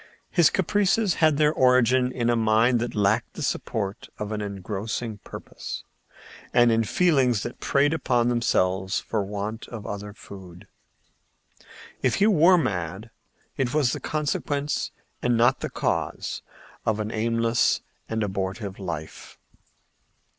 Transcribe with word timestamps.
His 0.31 0.49
caprices 0.49 1.13
had 1.21 1.37
their 1.37 1.53
origin 1.53 2.11
in 2.11 2.31
a 2.31 2.35
mind 2.35 2.79
that 2.79 2.95
lacked 2.95 3.33
the 3.33 3.43
support 3.43 4.09
of 4.17 4.31
an 4.31 4.41
engrossing 4.41 5.19
purpose, 5.19 5.83
and 6.51 6.71
in 6.71 6.83
feelings 6.83 7.43
that 7.43 7.59
preyed 7.59 7.93
upon 7.93 8.27
themselves 8.27 8.99
for 8.99 9.23
want 9.23 9.67
of 9.67 9.85
other 9.85 10.11
food. 10.11 10.67
If 12.01 12.15
he 12.15 12.25
were 12.25 12.57
mad, 12.57 13.11
it 13.57 13.75
was 13.75 13.91
the 13.93 13.99
consequence, 13.99 14.89
and 15.21 15.37
not 15.37 15.59
the 15.59 15.69
cause, 15.69 16.41
of 16.83 16.99
an 16.99 17.11
aimless 17.11 17.81
and 18.09 18.23
abortive 18.23 18.79
life. 18.79 19.37